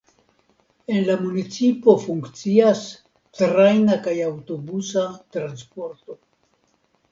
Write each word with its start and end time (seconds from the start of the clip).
En 0.93 1.03
la 1.09 1.17
municipo 1.25 1.95
funkcias 2.05 2.81
trajna 3.41 4.01
kaj 4.09 4.17
aŭtobusa 4.31 5.07
transporto. 5.37 6.21